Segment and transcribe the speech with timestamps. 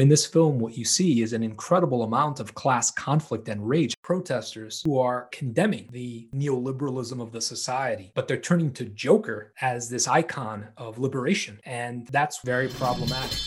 [0.00, 3.94] In this film, what you see is an incredible amount of class conflict and rage.
[4.02, 9.88] Protesters who are condemning the neoliberalism of the society, but they're turning to Joker as
[9.88, 11.60] this icon of liberation.
[11.64, 13.38] And that's very problematic.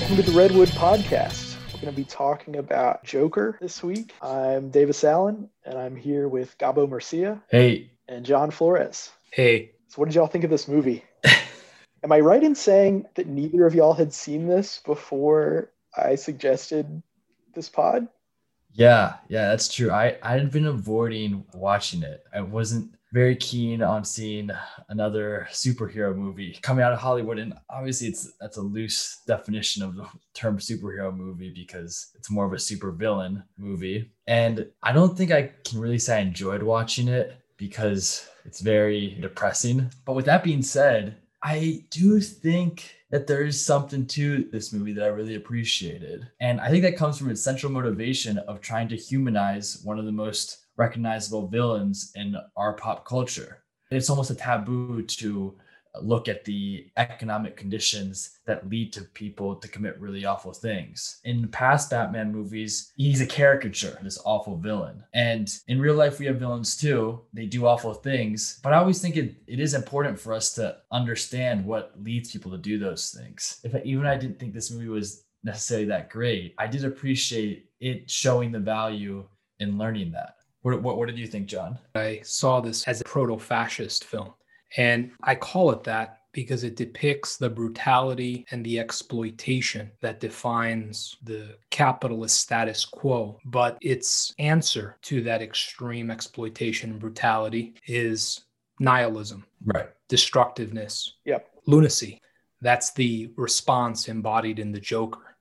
[0.00, 1.51] Welcome to the Redwood Podcast
[1.82, 4.14] going to be talking about Joker this week.
[4.22, 7.42] I'm Davis Allen, and I'm here with Gabo Murcia.
[7.50, 7.90] Hey.
[8.06, 9.10] And John Flores.
[9.32, 9.72] Hey.
[9.88, 11.04] So, what did y'all think of this movie?
[12.04, 17.02] Am I right in saying that neither of y'all had seen this before I suggested
[17.52, 18.06] this pod?
[18.72, 19.90] Yeah, yeah, that's true.
[19.90, 22.22] I I had been avoiding watching it.
[22.32, 24.50] I wasn't very keen on seeing
[24.88, 27.38] another superhero movie coming out of Hollywood.
[27.38, 32.46] And obviously, it's that's a loose definition of the term superhero movie because it's more
[32.46, 34.10] of a super villain movie.
[34.26, 39.18] And I don't think I can really say I enjoyed watching it because it's very
[39.20, 39.90] depressing.
[40.04, 44.92] But with that being said, I do think that there is something to this movie
[44.94, 46.26] that I really appreciated.
[46.40, 50.06] And I think that comes from its central motivation of trying to humanize one of
[50.06, 53.62] the most recognizable villains in our pop culture.
[53.90, 55.54] It's almost a taboo to
[56.00, 61.20] look at the economic conditions that lead to people to commit really awful things.
[61.24, 65.04] In past Batman movies, he's a caricature, this awful villain.
[65.12, 67.20] And in real life, we have villains too.
[67.32, 68.58] They do awful things.
[68.62, 72.50] But I always think it, it is important for us to understand what leads people
[72.52, 73.60] to do those things.
[73.64, 77.66] If I, even I didn't think this movie was necessarily that great, I did appreciate
[77.80, 79.26] it showing the value
[79.58, 80.36] in learning that.
[80.62, 81.78] What, what, what did you think, John?
[81.94, 84.32] I saw this as a proto fascist film.
[84.76, 91.16] And I call it that because it depicts the brutality and the exploitation that defines
[91.22, 93.38] the capitalist status quo.
[93.44, 98.44] But its answer to that extreme exploitation and brutality is
[98.80, 99.88] nihilism, right?
[100.08, 101.50] Destructiveness, yep.
[101.66, 102.18] lunacy.
[102.62, 105.31] That's the response embodied in the Joker.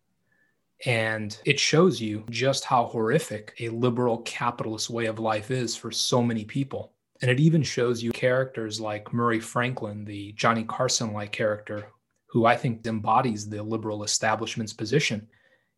[0.85, 5.91] And it shows you just how horrific a liberal capitalist way of life is for
[5.91, 6.93] so many people.
[7.21, 11.87] And it even shows you characters like Murray Franklin, the Johnny Carson like character,
[12.27, 15.27] who I think embodies the liberal establishment's position.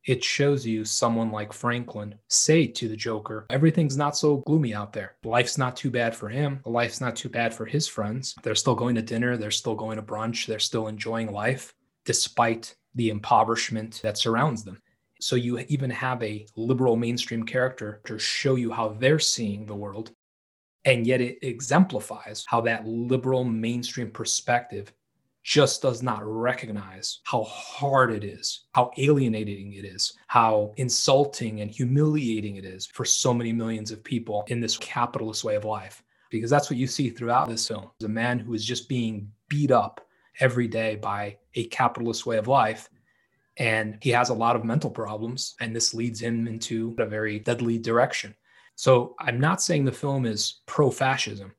[0.06, 4.94] It shows you someone like Franklin say to the Joker, everything's not so gloomy out
[4.94, 5.16] there.
[5.24, 6.60] Life's not too bad for him.
[6.66, 8.36] Life's not too bad for his friends.
[8.44, 9.38] They're still going to dinner.
[9.38, 10.46] They're still going to brunch.
[10.46, 11.74] They're still enjoying life
[12.06, 14.82] despite the impoverishment that surrounds them.
[15.24, 19.74] So you even have a liberal mainstream character to show you how they're seeing the
[19.74, 20.12] world.
[20.84, 24.92] And yet it exemplifies how that liberal mainstream perspective
[25.42, 31.72] just does not recognize how hard it is, how alienating it is, how insulting and
[31.72, 36.04] humiliating it is for so many millions of people in this capitalist way of life.
[36.32, 37.90] Because that's what you see throughout this film.
[38.04, 40.06] A man who is just being beat up
[40.42, 42.90] every day by a capitalist way of life
[43.58, 47.40] and he has a lot of mental problems, and this leads him into a very
[47.40, 48.36] deadly direction.
[48.76, 51.54] So I'm not saying the film is pro fascism,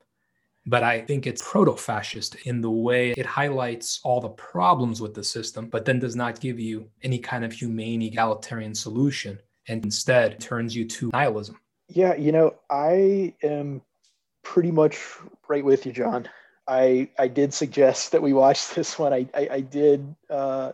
[0.65, 5.13] but I think it's proto fascist in the way it highlights all the problems with
[5.13, 9.83] the system, but then does not give you any kind of humane, egalitarian solution, and
[9.85, 11.59] instead turns you to nihilism.
[11.87, 13.81] Yeah, you know, I am
[14.43, 14.99] pretty much
[15.47, 16.27] right with you, John.
[16.67, 19.13] I I did suggest that we watch this one.
[19.13, 20.71] I I, I did uh,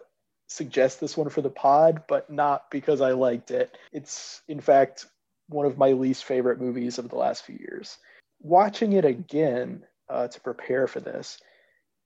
[0.51, 3.78] suggest this one for the pod, but not because I liked it.
[3.94, 5.06] It's, in fact,
[5.47, 7.97] one of my least favorite movies of the last few years.
[8.41, 11.40] Watching it again uh, to prepare for this,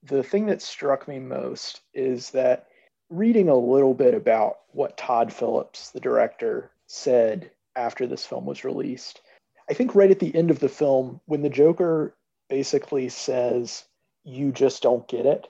[0.04, 2.68] the thing that struck me most is that
[3.10, 8.64] reading a little bit about what Todd Phillips, the director, said after this film was
[8.64, 9.22] released.
[9.68, 12.16] I think right at the end of the film, when the Joker
[12.48, 13.86] basically says,
[14.24, 15.48] You just don't get it,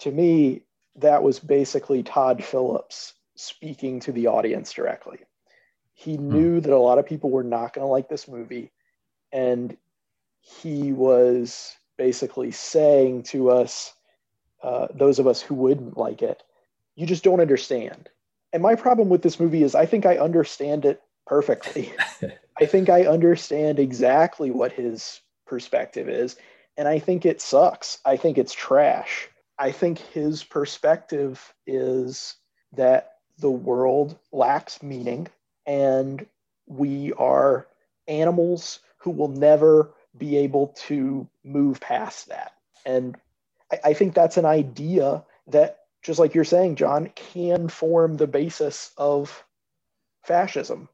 [0.00, 0.62] to me,
[0.98, 5.18] that was basically Todd Phillips speaking to the audience directly.
[5.92, 6.30] He hmm.
[6.30, 8.72] knew that a lot of people were not going to like this movie.
[9.32, 9.76] And
[10.40, 13.92] he was basically saying to us,
[14.62, 16.42] uh, those of us who wouldn't like it,
[16.94, 18.08] you just don't understand.
[18.52, 21.92] And my problem with this movie is I think I understand it perfectly.
[22.60, 26.36] I think I understand exactly what his perspective is.
[26.76, 27.98] And I think it sucks.
[28.04, 29.28] I think it's trash.
[29.58, 32.36] I think his perspective is
[32.72, 35.28] that the world lacks meaning
[35.66, 36.26] and
[36.66, 37.66] we are
[38.08, 42.52] animals who will never be able to move past that.
[42.84, 43.16] And
[43.72, 48.26] I, I, think that's an idea that, just like you're saying, John, can form the
[48.26, 49.44] basis of
[50.22, 50.88] fascism.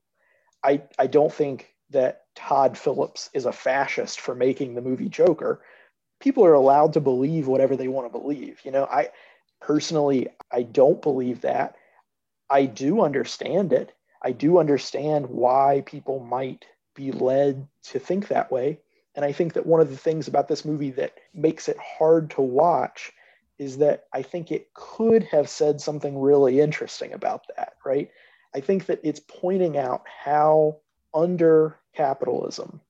[0.65, 5.61] I, I don't think that Todd Phillips is a fascist for making the movie Joker.
[6.23, 8.61] People are allowed to believe whatever they want to believe.
[8.65, 9.09] You know, I
[9.61, 11.75] personally, I don't believe that.
[12.49, 13.93] I do understand it.
[14.23, 16.65] I do understand why people might
[16.95, 18.79] be led to think that way.
[19.17, 22.31] And I think that one of the things about this movie that makes it hard
[22.31, 23.13] to watch
[23.59, 28.11] is that I think it could have said something really interesting about that, right?
[28.55, 30.77] I think that it's pointing out how
[31.13, 32.81] under capitalism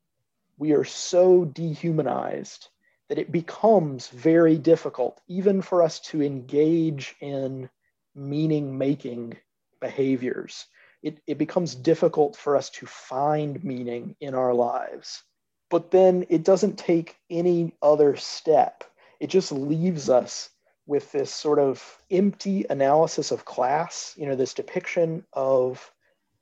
[0.58, 2.69] we are so dehumanized
[3.12, 7.69] that it becomes very difficult, even for us to engage in
[8.14, 9.37] meaning making
[9.82, 10.64] behaviors.
[11.03, 15.23] It, it becomes difficult for us to find meaning in our lives.
[15.69, 18.82] But then it doesn't take any other step.
[19.20, 20.49] It just leaves us
[20.87, 25.93] with this sort of empty analysis of class, you know, this depiction of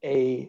[0.05, 0.49] a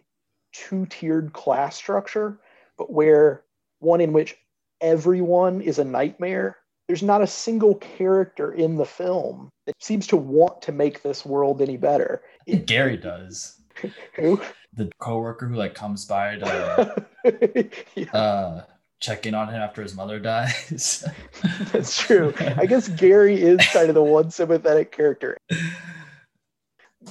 [0.52, 2.38] two tiered class structure,
[2.78, 3.42] but where
[3.80, 4.36] one in which
[4.82, 6.58] everyone is a nightmare.
[6.88, 11.24] There's not a single character in the film that seems to want to make this
[11.24, 12.22] world any better.
[12.46, 13.60] It, Gary does.
[14.16, 14.40] Who?
[14.74, 17.04] The coworker who like comes by to
[17.94, 18.12] yeah.
[18.12, 18.64] uh,
[19.00, 21.04] check in on him after his mother dies.
[21.72, 22.34] That's true.
[22.38, 25.36] I guess Gary is kind of the one sympathetic character.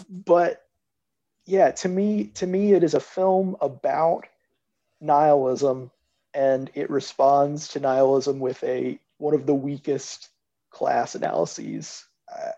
[0.10, 0.64] But
[1.46, 4.26] yeah, to me, to me, it is a film about
[5.00, 5.92] nihilism,
[6.34, 10.30] and it responds to nihilism with a one of the weakest
[10.70, 12.52] class analyses uh,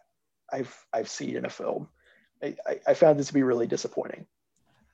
[0.51, 1.87] I've I've seen in a film.
[2.41, 4.25] I, I, I found this to be really disappointing.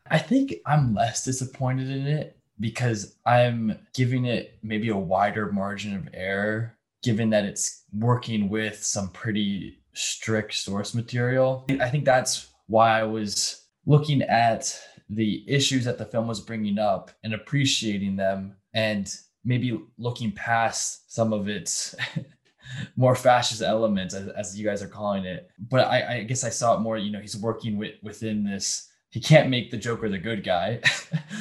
[0.10, 5.96] I think I'm less disappointed in it because I'm giving it maybe a wider margin
[5.96, 11.66] of error, given that it's working with some pretty strict source material.
[11.80, 14.80] I think that's why I was looking at
[15.10, 21.12] the issues that the film was bringing up and appreciating them and maybe looking past
[21.14, 21.96] some of its
[22.96, 26.50] more fascist elements as, as, you guys are calling it but I, I guess i
[26.50, 30.10] saw it more you know he's working with within this he can't make the Joker
[30.10, 30.82] the good guy,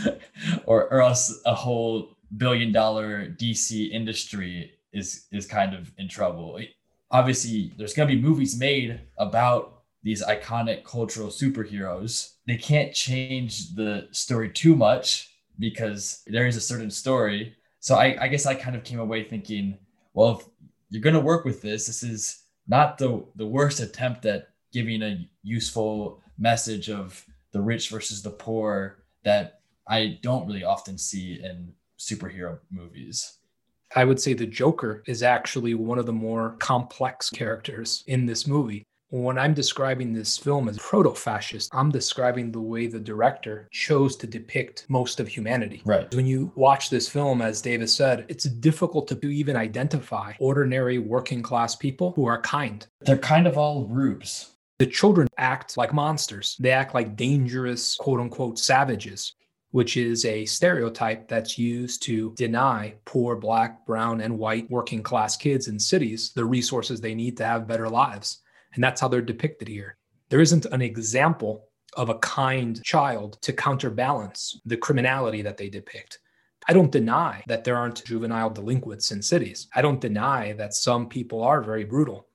[0.67, 6.59] or or else a whole billion dollar DC industry is is kind of in trouble.
[7.11, 12.35] Obviously, there's gonna be movies made about these iconic cultural superheroes.
[12.47, 17.55] They can't change the story too much because there is a certain story.
[17.81, 19.79] So I, I guess I kind of came away thinking,
[20.15, 20.47] well, if
[20.91, 25.29] you're gonna work with this, this is not the the worst attempt at giving a
[25.43, 31.73] useful message of the rich versus the poor that I don't really often see in
[31.99, 33.39] superhero movies.
[33.97, 38.47] I would say the Joker is actually one of the more complex characters in this
[38.47, 38.85] movie.
[39.11, 44.17] When I'm describing this film as proto fascist, I'm describing the way the director chose
[44.17, 45.81] to depict most of humanity.
[45.87, 46.15] Right.
[46.15, 51.41] When you watch this film, as Davis said, it's difficult to even identify ordinary working
[51.41, 52.87] class people who are kind.
[53.01, 54.57] They're kind of all rubes.
[54.79, 56.55] The children act like monsters.
[56.61, 59.33] They act like dangerous, quote unquote, savages,
[59.71, 65.35] which is a stereotype that's used to deny poor black, brown, and white working class
[65.35, 68.43] kids in cities the resources they need to have better lives.
[68.75, 69.97] And that's how they're depicted here.
[70.29, 71.65] There isn't an example
[71.97, 76.19] of a kind child to counterbalance the criminality that they depict.
[76.69, 79.69] I don't deny that there aren't juvenile delinquents in cities.
[79.75, 82.28] I don't deny that some people are very brutal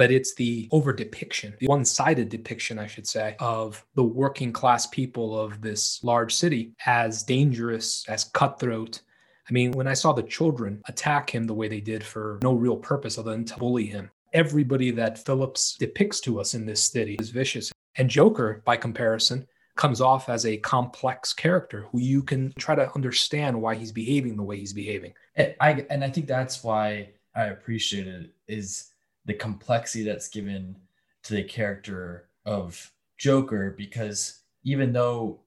[0.00, 4.50] but it's the over depiction, the one sided depiction, I should say, of the working
[4.50, 9.02] class people of this large city as dangerous, as cutthroat.
[9.46, 12.54] I mean, when I saw the children attack him the way they did for no
[12.54, 16.82] real purpose other than to bully him, everybody that Phillips depicts to us in this
[16.82, 17.72] city is vicious.
[17.96, 19.46] And Joker, by comparison,
[19.76, 24.36] comes off as a complex character who you can try to understand why he's behaving
[24.36, 25.14] the way he's behaving.
[25.36, 28.90] And I and I think that's why I appreciate it is
[29.26, 30.76] the complexity that's given
[31.22, 35.40] to the character of Joker because even though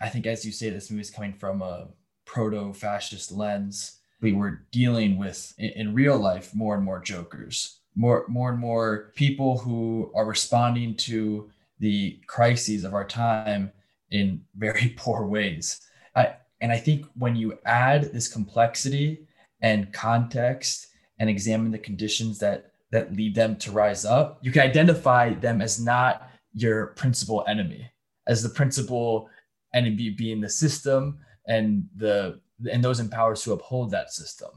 [0.00, 1.88] I think, as you say, this movie is coming from a
[2.24, 7.79] proto fascist lens, we were dealing with in, in, real life more and more Jokers,
[7.94, 13.72] more, more and more people who are responding to the crises of our time
[14.10, 15.80] in very poor ways.
[16.14, 19.26] I, and I think when you add this complexity
[19.60, 24.62] and context and examine the conditions that that lead them to rise up, you can
[24.62, 27.88] identify them as not your principal enemy,
[28.26, 29.28] as the principal
[29.72, 34.50] enemy being the system and the and those in empowered to uphold that system.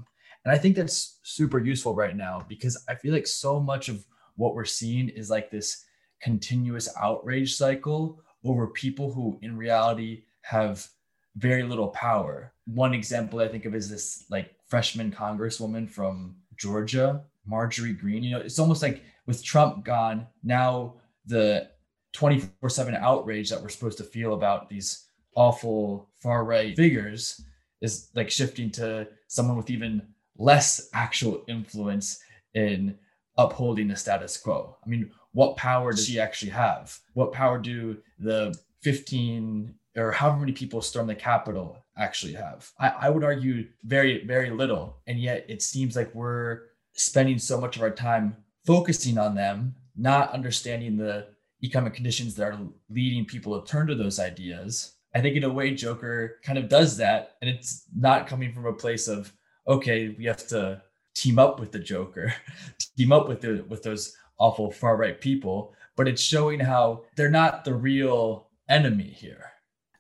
[0.46, 4.06] And I think that's super useful right now because I feel like so much of
[4.36, 5.86] what we're seeing is like this
[6.22, 10.88] continuous outrage cycle over people who in reality have
[11.36, 12.54] very little power.
[12.66, 18.24] One example I think of is this like freshman congresswoman from Georgia, Marjorie Greene.
[18.24, 20.96] You know, it's almost like with Trump gone, now
[21.26, 21.70] the
[22.14, 27.42] 24 7 outrage that we're supposed to feel about these awful far right figures
[27.82, 30.02] is like shifting to someone with even
[30.38, 32.20] less actual influence
[32.54, 32.98] in
[33.38, 34.78] upholding the status quo.
[34.86, 36.98] I mean, what power does she actually have?
[37.14, 42.70] What power do the 15 or however many people storm the Capitol actually have?
[42.80, 44.98] I, I would argue very, very little.
[45.08, 46.62] And yet it seems like we're
[46.94, 51.28] spending so much of our time focusing on them, not understanding the
[51.64, 52.60] economic conditions that are
[52.90, 54.94] leading people to turn to those ideas.
[55.16, 57.38] I think in a way, Joker kind of does that.
[57.42, 59.32] And it's not coming from a place of,
[59.68, 60.82] okay, we have to
[61.16, 62.34] team up with the Joker,
[62.98, 67.30] team up with the with those awful far right people, but it's showing how they're
[67.30, 69.52] not the real enemy here.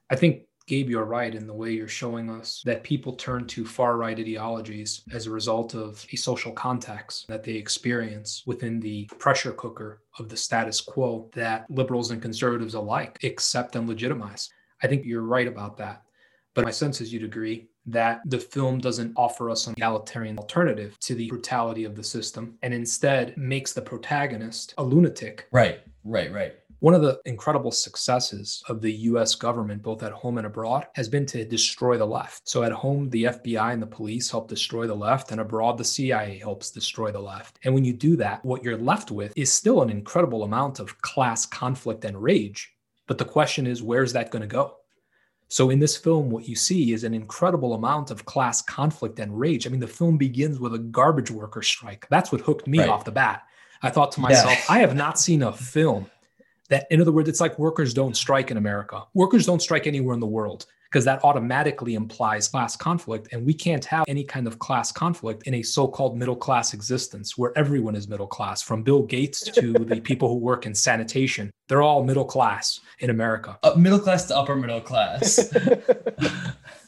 [0.10, 3.65] I think Gabe, you're right in the way you're showing us that people turn to
[3.65, 9.10] far right ideologies as a result of a social context that they experience within the
[9.20, 14.50] pressure cooker of the status quo that liberals and conservatives alike accept and legitimize.
[14.82, 16.03] I think you're right about that.
[16.53, 20.98] But my sense is you'd agree that the film doesn't offer us an egalitarian alternative
[21.00, 25.48] to the brutality of the system and instead makes the protagonist a lunatic.
[25.52, 26.54] Right, right, right.
[26.84, 31.08] One of the incredible successes of the US government, both at home and abroad, has
[31.08, 32.50] been to destroy the left.
[32.50, 35.86] So at home, the FBI and the police help destroy the left, and abroad, the
[35.86, 37.58] CIA helps destroy the left.
[37.63, 41.02] And when you do that, what you're left with is still an incredible amount of
[41.02, 42.74] class conflict and rage.
[43.08, 44.75] But the question is, where's that going to go?
[45.53, 49.39] So in this film, what you see is an incredible amount of class conflict and
[49.39, 49.67] rage.
[49.67, 52.07] I mean, the film begins with a garbage worker strike.
[52.10, 52.89] That's what hooked me right.
[52.89, 53.43] off the bat.
[53.83, 54.65] I thought to myself, yeah.
[54.67, 56.10] I have not seen a film
[56.69, 59.03] that, in other words, it's like workers don't strike in America.
[59.13, 63.27] Workers don't strike anywhere in the world because that automatically implies class conflict.
[63.31, 66.75] And we can't have any kind of class conflict in a so called middle class
[66.75, 70.75] existence where everyone is middle class, from Bill Gates to the people who work in
[70.75, 71.50] sanitation.
[71.67, 73.57] They're all middle class in America.
[73.63, 75.51] Uh, middle class to upper middle class.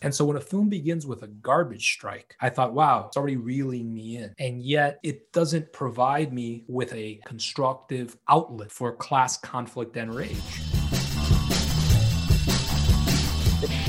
[0.02, 3.38] And so when a film begins with a garbage strike, I thought, wow, it's already
[3.38, 4.36] reeling me in.
[4.38, 10.75] And yet it doesn't provide me with a constructive outlet for class conflict and rage.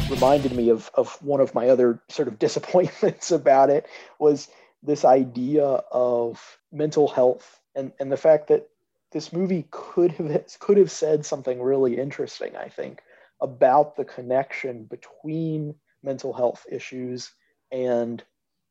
[0.08, 3.86] Reminded me of, of one of my other sort of disappointments about it
[4.18, 4.48] was
[4.82, 8.68] this idea of mental health and, and the fact that
[9.12, 13.02] this movie could have could have said something really interesting, I think,
[13.40, 17.30] about the connection between mental health issues
[17.70, 18.22] and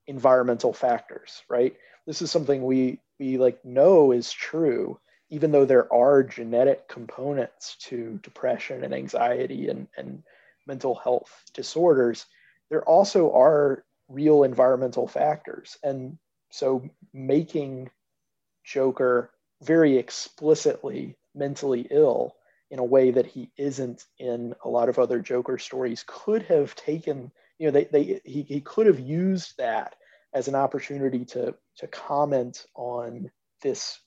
[0.07, 1.75] environmental factors, right?
[2.05, 4.99] This is something we we like know is true,
[5.29, 10.23] even though there are genetic components to depression and anxiety and, and
[10.67, 12.25] mental health disorders,
[12.69, 15.77] there also are real environmental factors.
[15.83, 16.17] And
[16.51, 17.89] so making
[18.63, 19.31] Joker
[19.61, 22.35] very explicitly mentally ill
[22.71, 26.75] in a way that he isn't in a lot of other Joker stories could have
[26.75, 29.95] taken, you know, they, they he, he could have used that
[30.33, 33.31] as an opportunity to to comment on
[33.61, 33.99] this.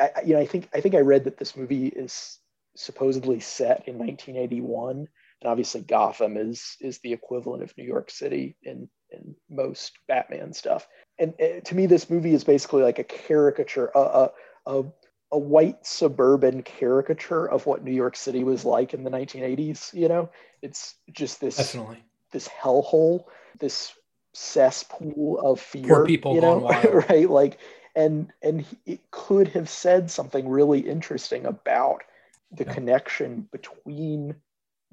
[0.00, 2.38] I, you know, I think I think I read that this movie is
[2.76, 5.08] supposedly set in 1981,
[5.46, 10.52] and obviously Gotham is is the equivalent of New York City in in most Batman
[10.52, 10.88] stuff.
[11.20, 14.30] And uh, to me, this movie is basically like a caricature, a, a,
[14.66, 14.84] a
[15.30, 19.94] a white suburban caricature of what New York City was like in the 1980s.
[19.94, 20.30] You know,
[20.62, 23.26] it's just this definitely this hellhole,
[23.60, 23.92] this
[24.34, 25.86] cesspool of fear.
[25.86, 26.68] Poor people you know,
[27.08, 27.30] right?
[27.30, 27.60] Like,
[27.94, 32.02] and and it could have said something really interesting about
[32.50, 32.74] the yeah.
[32.74, 34.34] connection between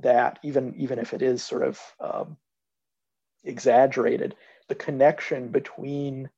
[0.03, 2.37] that, even even if it is sort of um,
[3.43, 4.35] exaggerated,
[4.67, 6.29] the connection between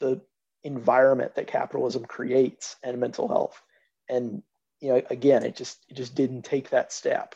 [0.00, 0.20] the
[0.64, 3.62] environment that capitalism creates and mental health.
[4.08, 4.42] And
[4.80, 7.34] you know again it just it just didn't take that step.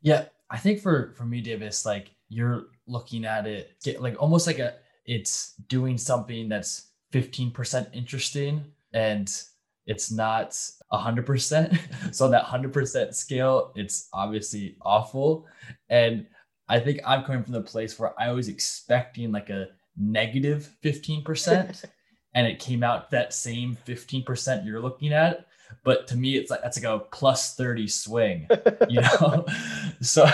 [0.00, 3.70] Yeah i think for for me davis like you're looking at it
[4.00, 4.74] like almost like a
[5.06, 9.42] it's doing something that's 15% interesting and
[9.86, 10.50] it's not
[10.92, 11.78] 100%
[12.14, 15.46] so on that 100% scale it's obviously awful.
[15.88, 16.26] And
[16.68, 21.84] i think i'm coming from the place where i was expecting like a negative 15%
[22.34, 25.46] and it came out that same 15% you're looking at.
[25.84, 28.46] But to me it's like that's like a plus 30 swing
[28.88, 29.44] you know?
[30.00, 30.26] So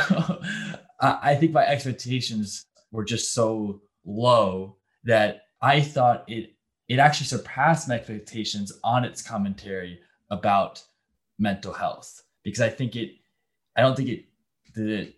[1.00, 6.55] i think my expectations were just so low that i thought it
[6.88, 10.83] it actually surpassed my expectations on its commentary about
[11.38, 13.12] mental health because i think it
[13.76, 14.25] i don't think it
[14.75, 15.12] the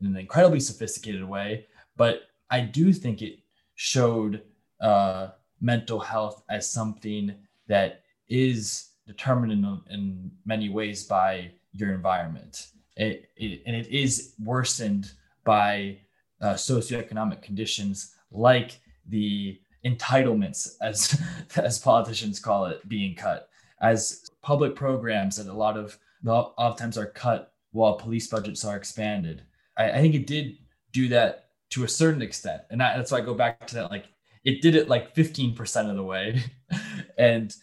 [0.00, 3.38] in an incredibly sophisticated way, but I do think it
[3.74, 4.42] showed
[4.80, 5.28] uh,
[5.60, 7.34] mental health as something
[7.66, 12.68] that is determined in, in many ways by your environment.
[12.96, 15.12] It, it, and it is worsened
[15.44, 15.98] by
[16.40, 21.20] uh, socioeconomic conditions like the entitlements, as
[21.56, 23.48] as politicians call it, being cut,
[23.80, 29.42] as public programs that a lot of oftentimes are cut while police budgets are expanded.
[29.76, 30.58] I, I think it did
[30.92, 33.90] do that to a certain extent, and that, that's why I go back to that.
[33.90, 34.06] Like
[34.44, 36.42] it did it like 15% of the way,
[37.18, 37.54] and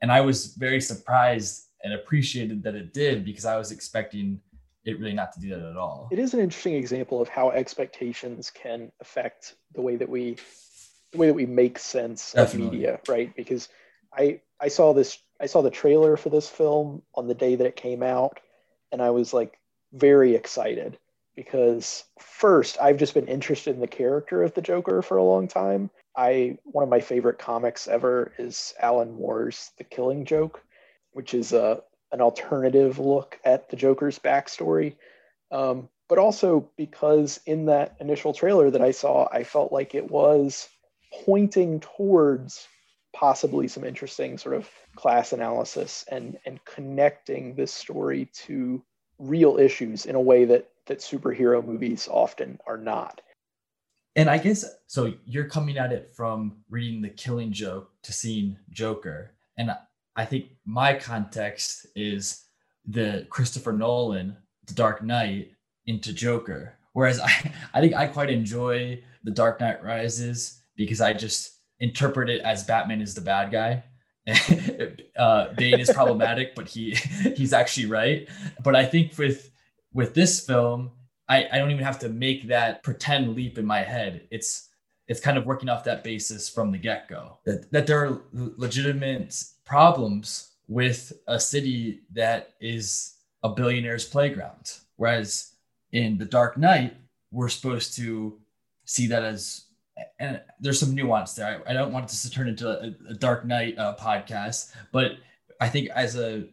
[0.00, 4.40] and I was very surprised and appreciated that it did because I was expecting
[4.84, 6.08] it really not to do that at all.
[6.10, 10.36] It is an interesting example of how expectations can affect the way that we
[11.12, 12.66] the way that we make sense Definitely.
[12.66, 13.34] of media, right?
[13.36, 13.68] Because
[14.16, 17.66] I I saw this I saw the trailer for this film on the day that
[17.66, 18.40] it came out
[18.90, 19.58] and I was like
[19.92, 20.98] very excited
[21.34, 25.48] because first I've just been interested in the character of the Joker for a long
[25.48, 25.90] time.
[26.16, 30.62] I one of my favorite comics ever is Alan Moore's The Killing Joke,
[31.12, 34.96] which is a an alternative look at the Joker's backstory.
[35.50, 40.10] Um, but also because in that initial trailer that I saw, I felt like it
[40.10, 40.68] was
[41.24, 42.66] pointing towards
[43.14, 48.82] possibly some interesting sort of class analysis and and connecting this story to
[49.18, 53.20] real issues in a way that that superhero movies often are not.
[54.16, 58.58] And I guess so you're coming at it from reading the killing joke to seeing
[58.70, 59.32] Joker.
[59.56, 59.70] And
[60.16, 62.44] I think my context is
[62.84, 65.52] the Christopher Nolan, The Dark Knight
[65.86, 66.74] into Joker.
[66.92, 72.30] Whereas I, I think I quite enjoy The Dark Knight Rises because I just interpret
[72.30, 73.84] it as Batman is the bad guy.
[75.16, 76.94] uh, Bane is problematic, but he
[77.36, 78.28] he's actually right.
[78.62, 79.50] But I think with
[79.92, 80.92] with this film,
[81.28, 84.28] I, I don't even have to make that pretend leap in my head.
[84.30, 84.68] It's
[85.08, 89.44] it's kind of working off that basis from the get-go that, that there are legitimate
[89.64, 94.78] problems with a city that is a billionaire's playground.
[94.96, 95.52] Whereas
[95.90, 96.96] in The Dark Knight,
[97.30, 98.38] we're supposed to
[98.84, 99.64] see that as,
[100.18, 101.62] and there's some nuance there.
[101.66, 105.12] I, I don't want this to turn into a, a Dark Knight uh, podcast, but
[105.60, 106.44] I think as a,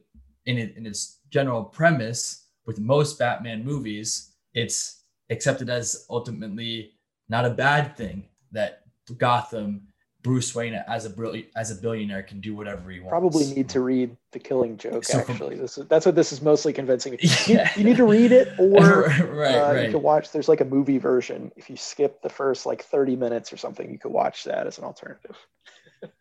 [0.46, 6.92] in, it, in its general premise, with most Batman movies, it's accepted as ultimately
[7.28, 8.84] not a bad thing that
[9.18, 9.88] Gotham
[10.22, 13.12] Bruce Wayne as a as a billionaire can do whatever he wants.
[13.12, 15.06] Probably need to read The Killing Joke.
[15.06, 17.18] So actually, from, this is, that's what this is mostly convincing.
[17.22, 17.38] Yeah.
[17.48, 19.86] You, you need to read it, or right, uh, right.
[19.86, 20.32] you can watch.
[20.32, 21.52] There's like a movie version.
[21.56, 24.78] If you skip the first like 30 minutes or something, you could watch that as
[24.78, 25.38] an alternative.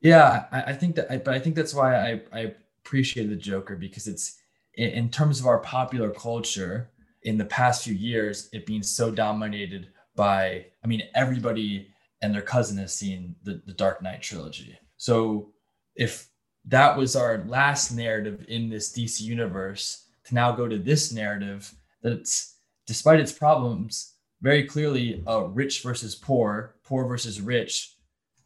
[0.00, 3.36] yeah, I, I, think that, I, but I think that's why I I appreciate the
[3.36, 4.38] Joker because it's
[4.74, 6.90] in, in terms of our popular culture
[7.24, 10.66] in the past few years, it being so dominated by.
[10.84, 11.88] I mean, everybody
[12.24, 14.78] and their cousin has seen the, the Dark Knight trilogy.
[14.96, 15.52] So
[15.94, 16.28] if
[16.64, 21.70] that was our last narrative in this DC universe, to now go to this narrative
[22.02, 22.56] that's
[22.86, 27.94] despite its problems, very clearly a rich versus poor, poor versus rich,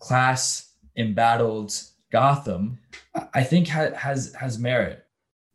[0.01, 1.73] class embattled
[2.11, 2.79] Gotham,
[3.33, 5.07] I think ha- has has merit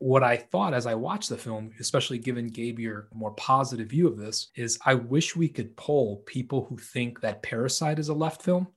[0.03, 4.05] what I thought as I watched the film, especially given Gabe your more positive view
[4.05, 8.13] of this, is I wish we could poll people who think that Parasite is a
[8.13, 8.67] left film.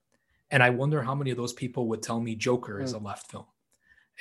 [0.53, 3.07] And I wonder how many of those people would tell me Joker is a hmm.
[3.07, 3.47] left film.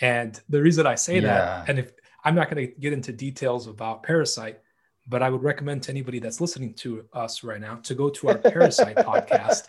[0.01, 1.21] And the reason I say yeah.
[1.21, 1.91] that, and if
[2.23, 4.59] I'm not going to get into details about Parasite,
[5.07, 8.29] but I would recommend to anybody that's listening to us right now to go to
[8.29, 9.67] our Parasite podcast.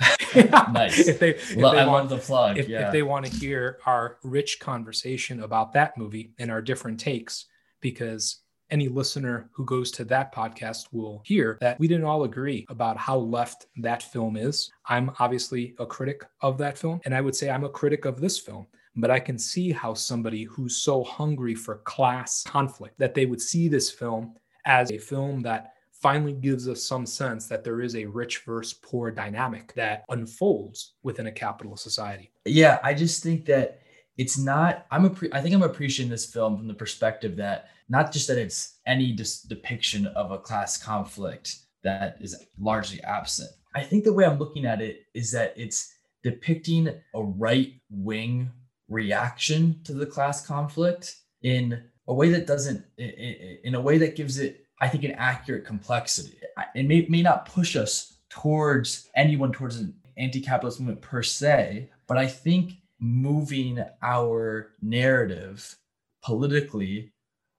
[0.72, 1.06] nice.
[1.06, 2.58] if they, if well, they I want the plug.
[2.58, 2.86] If, yeah.
[2.86, 7.46] if they want to hear our rich conversation about that movie and our different takes,
[7.80, 12.66] because any listener who goes to that podcast will hear that we didn't all agree
[12.68, 14.70] about how left that film is.
[14.86, 18.20] I'm obviously a critic of that film, and I would say I'm a critic of
[18.20, 18.66] this film.
[18.98, 23.42] But I can see how somebody who's so hungry for class conflict that they would
[23.42, 24.34] see this film
[24.66, 28.74] as a film that finally gives us some sense that there is a rich versus
[28.74, 32.30] poor dynamic that unfolds within a capitalist society.
[32.44, 33.80] Yeah, I just think that
[34.16, 38.12] it's not i'm a I think i'm appreciating this film from the perspective that not
[38.12, 43.82] just that it's any dis- depiction of a class conflict that is largely absent i
[43.82, 48.50] think the way i'm looking at it is that it's depicting a right wing
[48.88, 54.38] reaction to the class conflict in a way that doesn't in a way that gives
[54.38, 56.38] it i think an accurate complexity
[56.74, 62.16] it may, may not push us towards anyone towards an anti-capitalist movement per se but
[62.16, 65.76] i think moving our narrative
[66.22, 67.12] politically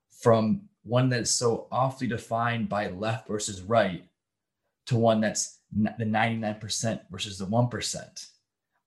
[0.09, 4.05] from one that's so awfully defined by left versus right
[4.87, 8.27] to one that's the 99% versus the 1%,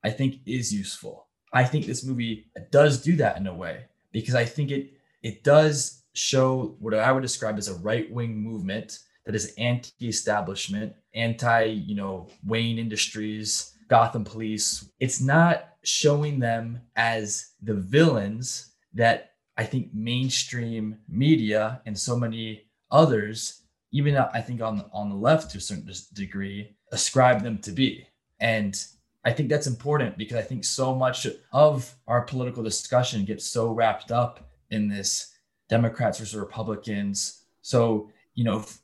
[0.03, 1.27] I think is useful.
[1.53, 5.44] I think this movie does do that in a way because I think it it
[5.44, 11.94] does show what I would describe as a right-wing movement that is anti-establishment, anti, you
[11.94, 14.90] know, Wayne Industries, Gotham Police.
[14.98, 22.62] It's not showing them as the villains that I think mainstream media and so many
[22.90, 27.59] others, even uh, I think on on the left to a certain degree, ascribe them
[27.59, 28.06] to be.
[28.40, 28.83] And
[29.24, 33.70] I think that's important because I think so much of our political discussion gets so
[33.70, 35.35] wrapped up in this
[35.68, 37.44] Democrats versus Republicans.
[37.62, 38.78] So, you know, if,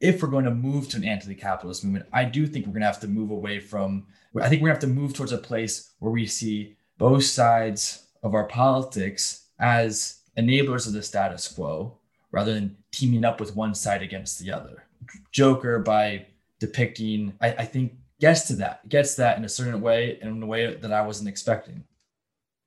[0.00, 2.86] if we're going to move to an anti-capitalist movement, I do think we're going to
[2.86, 4.06] have to move away from
[4.40, 7.24] I think we're going to have to move towards a place where we see both
[7.24, 11.98] sides of our politics as enablers of the status quo
[12.30, 14.84] rather than teaming up with one side against the other.
[15.32, 16.26] Joker by
[16.58, 20.46] depicting, I, I think gets to that, gets that in a certain way in a
[20.46, 21.84] way that I wasn't expecting.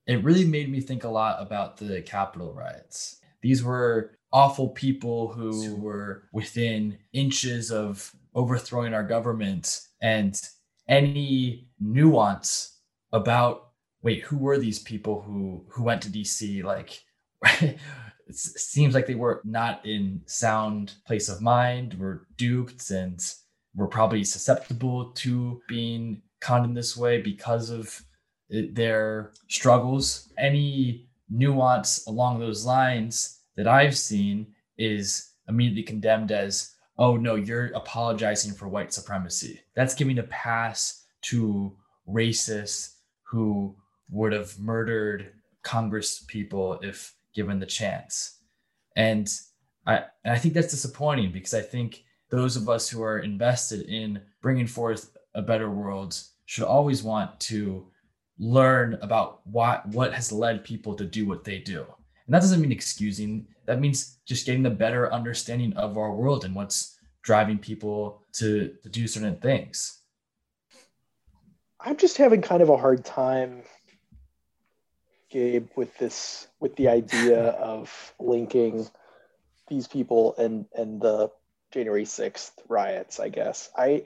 [0.07, 3.17] It really made me think a lot about the Capitol riots.
[3.41, 10.41] These were awful people who were within inches of overthrowing our government and
[10.89, 12.79] any nuance
[13.13, 13.69] about
[14.01, 17.01] wait who were these people who who went to dc like
[17.61, 17.79] it
[18.35, 23.19] seems like they were not in sound place of mind were duped and
[23.73, 28.03] were probably susceptible to being conned in this way because of
[28.49, 37.17] their struggles any nuance along those lines that i've seen is immediately condemned as oh
[37.17, 41.75] no you're apologizing for white supremacy that's giving a pass to
[42.07, 43.75] racists who
[44.09, 48.39] would have murdered congress people if given the chance.
[48.95, 49.29] And
[49.85, 53.81] I, and I think that's disappointing because I think those of us who are invested
[53.81, 57.85] in bringing forth a better world should always want to
[58.37, 61.85] learn about what what has led people to do what they do.
[62.25, 63.47] And that doesn't mean excusing.
[63.65, 68.73] That means just getting a better understanding of our world and what's driving people to,
[68.83, 70.01] to do certain things.
[71.79, 73.63] I'm just having kind of a hard time
[75.29, 78.87] Gabe, with this with the idea of linking
[79.67, 81.29] these people and and the
[81.71, 83.19] January sixth riots.
[83.19, 84.05] I guess I,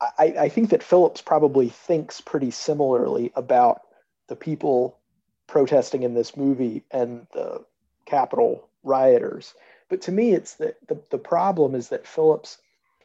[0.00, 3.82] I I think that Phillips probably thinks pretty similarly about
[4.28, 4.98] the people
[5.46, 7.64] protesting in this movie and the
[8.06, 9.54] Capitol rioters.
[9.88, 12.58] But to me, it's that the, the problem is that Phillips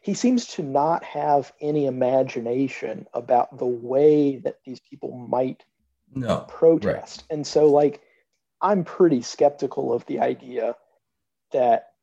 [0.04, 5.64] he seems to not have any imagination about the way that these people might
[6.14, 7.24] no protest.
[7.30, 7.36] Right.
[7.36, 8.02] And so like
[8.62, 10.76] I'm pretty skeptical of the idea
[11.54, 11.94] that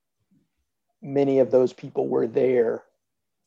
[1.03, 2.85] many of those people were there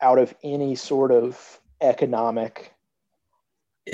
[0.04, 2.74] out of any sort of economic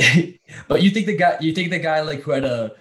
[0.67, 2.71] but you think the guy you think the guy like who had a,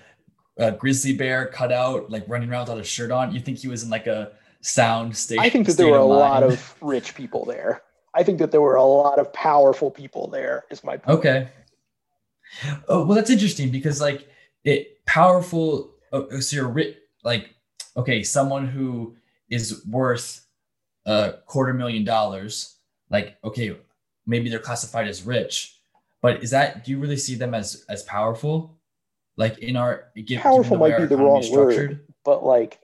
[0.58, 3.68] a grizzly bear cut out like running around without a shirt on you think he
[3.68, 6.10] was in like a sound state i think that there were a mind?
[6.10, 7.82] lot of rich people there
[8.14, 11.48] i think that there were a lot of powerful people there is my point okay
[12.88, 14.28] Oh, well, that's interesting because like
[14.64, 15.92] it powerful.
[16.12, 17.54] Oh, oh so you're rich, like
[17.96, 19.16] okay, someone who
[19.50, 20.46] is worth
[21.06, 22.76] a quarter million dollars.
[23.10, 23.76] Like okay,
[24.26, 25.78] maybe they're classified as rich,
[26.20, 28.76] but is that do you really see them as as powerful?
[29.36, 32.80] Like in our give, powerful might be the wrong word, but like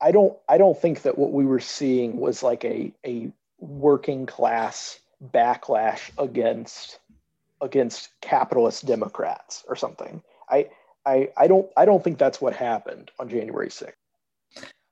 [0.00, 4.26] I don't I don't think that what we were seeing was like a a working
[4.26, 5.00] class
[5.32, 6.98] backlash against
[7.60, 10.22] against capitalist Democrats or something.
[10.48, 10.68] I,
[11.06, 13.92] I, I don't, I don't think that's what happened on January 6th.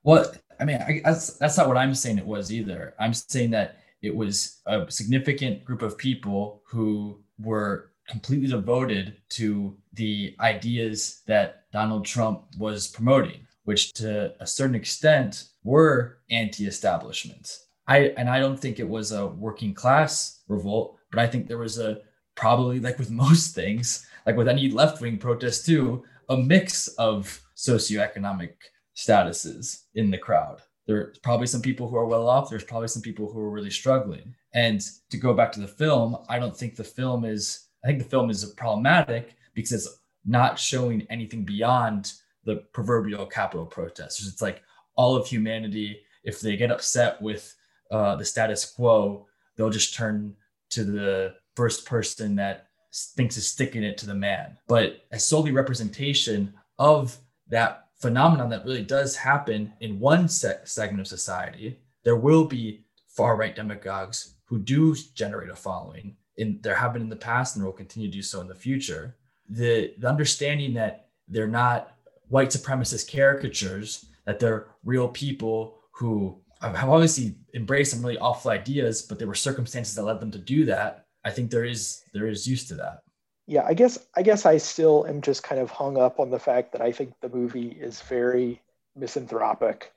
[0.03, 2.95] Well, I mean, I, that's, that's not what I'm saying it was either.
[2.99, 9.77] I'm saying that it was a significant group of people who were completely devoted to
[9.93, 17.59] the ideas that Donald Trump was promoting, which to a certain extent were anti-establishment.
[17.87, 21.59] I and I don't think it was a working class revolt, but I think there
[21.59, 22.01] was a
[22.35, 27.43] probably like with most things, like with any left wing protest too, a mix of
[27.57, 28.55] socioeconomic
[28.97, 30.61] statuses in the crowd.
[30.89, 32.51] There's probably some people who are well off.
[32.51, 34.35] There's probably some people who are really struggling.
[34.55, 37.99] And to go back to the film, I don't think the film is, I think
[38.01, 44.27] the film is problematic because it's not showing anything beyond the proverbial Capitol protesters.
[44.27, 44.63] It's like
[44.97, 47.55] all of humanity, if they get upset with
[47.91, 50.35] uh, the status quo, they'll just turn
[50.71, 55.53] to the first person that thinks is sticking it to the man, but as solely
[55.53, 57.17] representation of
[57.49, 62.85] that phenomenon that really does happen in one se- segment of society, there will be
[63.09, 67.57] far right demagogues who do generate a following, and there have been in the past
[67.57, 69.17] and will continue to do so in the future.
[69.49, 71.97] The, the understanding that they're not
[72.29, 79.03] white supremacist caricatures, that they're real people who have obviously embraced some really awful ideas,
[79.03, 81.07] but there were circumstances that led them to do that.
[81.25, 83.03] I think there is there is use to that.
[83.49, 86.39] Yeah, I guess I guess I still am just kind of hung up on the
[86.39, 88.61] fact that I think the movie is very
[88.95, 89.91] misanthropic,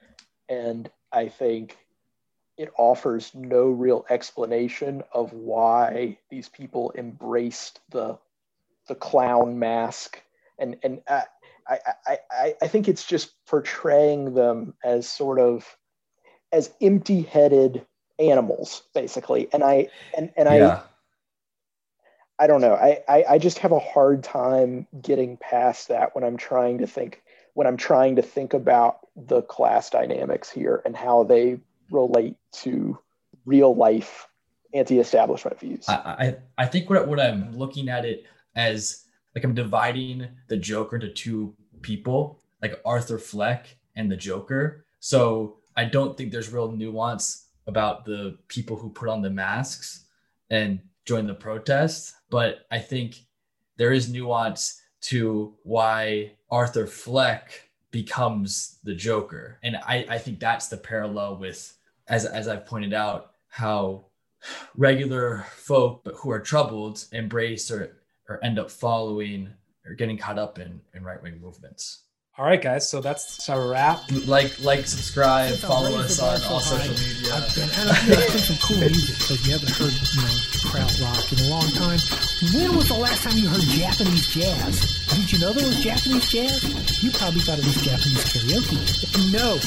[0.48, 1.78] and I think
[2.58, 8.18] it offers no real explanation of why these people embraced the
[8.88, 10.22] the clown mask.
[10.58, 11.24] And and I,
[11.68, 15.76] I, I, I think it's just portraying them as sort of
[16.54, 17.86] as empty-headed
[18.18, 19.50] animals basically.
[19.52, 20.78] And i and, and yeah.
[20.78, 20.84] i
[22.42, 22.74] i don't know.
[22.74, 26.88] I, I i just have a hard time getting past that when i'm trying to
[26.88, 27.22] think
[27.54, 32.98] when i'm trying to think about the class dynamics here and how they relate to
[33.46, 34.28] real life
[34.74, 35.86] anti-establishment views.
[35.88, 38.26] I i, I think what, what i'm looking at it
[38.56, 44.86] as like i'm dividing the joker into two people like arthur fleck and the joker.
[45.00, 50.06] So I don't think there's real nuance about the people who put on the masks
[50.50, 53.20] and join the protest, but I think
[53.78, 59.60] there is nuance to why Arthur Fleck becomes the Joker.
[59.62, 64.06] And I, I think that's the parallel with, as, as I've pointed out, how
[64.76, 67.98] regular folk who are troubled embrace or,
[68.30, 69.50] or end up following
[69.86, 72.04] or getting caught up in, in right wing movements.
[72.42, 72.90] All right, guys.
[72.90, 74.02] So that's a wrap.
[74.26, 77.38] Like, like, subscribe, follow us on all social media.
[77.38, 80.34] I've been, and I've been some cool music because you haven't heard, you know,
[80.66, 82.02] kraut rock in a long time.
[82.50, 84.74] When was the last time you heard Japanese jazz?
[85.14, 86.66] Did you know there was Japanese jazz?
[87.06, 88.82] You probably thought it was Japanese karaoke.
[89.30, 89.62] No,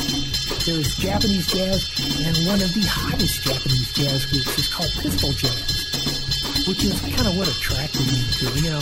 [0.66, 1.78] there is Japanese jazz,
[2.26, 5.73] and one of the hottest Japanese jazz groups is called Pistol Jazz
[6.66, 8.62] which is kind of what attracted me to it.
[8.62, 8.80] You know,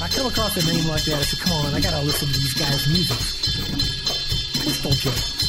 [0.00, 2.38] I come across a name like that, I said, come on, I gotta listen to
[2.38, 3.18] these guys' music.
[4.62, 5.43] Pistol Jazz.